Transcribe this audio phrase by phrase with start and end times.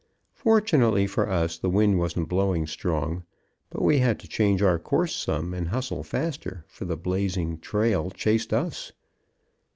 [0.33, 3.23] Fortunately for us the wind wasn't blowing strong,
[3.69, 8.09] but we had to change our course some, and hustle faster, for the blazing trail
[8.09, 8.93] chased us.